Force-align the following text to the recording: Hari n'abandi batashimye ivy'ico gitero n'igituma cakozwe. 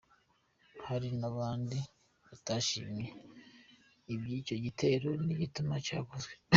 Hari 0.87 1.09
n'abandi 1.19 1.77
batashimye 2.27 3.05
ivy'ico 4.13 4.53
gitero 4.65 5.07
n'igituma 5.25 5.73
cakozwe. 5.85 6.33